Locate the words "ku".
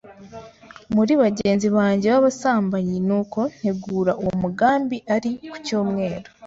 5.51-5.57